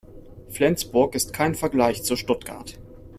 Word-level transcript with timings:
Flensburg 0.49 1.13
ist 1.13 1.31
kein 1.31 1.53
Vergleich 1.53 2.01
zu 2.01 2.15
Stuttgart 2.15 2.79